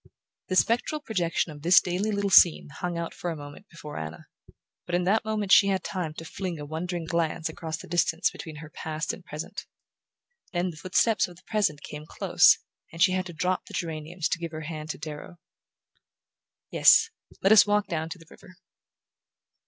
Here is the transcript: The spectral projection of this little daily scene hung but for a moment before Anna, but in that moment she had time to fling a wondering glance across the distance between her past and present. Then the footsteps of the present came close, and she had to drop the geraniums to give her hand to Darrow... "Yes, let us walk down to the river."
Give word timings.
The 0.47 0.55
spectral 0.55 0.99
projection 0.99 1.51
of 1.51 1.61
this 1.61 1.85
little 1.85 2.09
daily 2.15 2.29
scene 2.29 2.69
hung 2.69 2.95
but 2.95 3.13
for 3.13 3.29
a 3.29 3.35
moment 3.35 3.67
before 3.69 3.99
Anna, 3.99 4.25
but 4.87 4.95
in 4.95 5.03
that 5.03 5.23
moment 5.23 5.51
she 5.51 5.67
had 5.67 5.83
time 5.83 6.15
to 6.15 6.25
fling 6.25 6.59
a 6.59 6.65
wondering 6.65 7.05
glance 7.05 7.49
across 7.49 7.77
the 7.77 7.87
distance 7.87 8.31
between 8.31 8.55
her 8.55 8.71
past 8.71 9.13
and 9.13 9.23
present. 9.23 9.67
Then 10.53 10.71
the 10.71 10.77
footsteps 10.77 11.27
of 11.27 11.35
the 11.35 11.43
present 11.43 11.83
came 11.83 12.07
close, 12.07 12.57
and 12.91 12.99
she 12.99 13.11
had 13.11 13.27
to 13.27 13.33
drop 13.33 13.67
the 13.67 13.75
geraniums 13.75 14.27
to 14.29 14.39
give 14.39 14.53
her 14.53 14.61
hand 14.61 14.89
to 14.89 14.97
Darrow... 14.97 15.37
"Yes, 16.71 17.11
let 17.43 17.51
us 17.51 17.67
walk 17.67 17.85
down 17.85 18.09
to 18.09 18.17
the 18.17 18.25
river." 18.27 18.55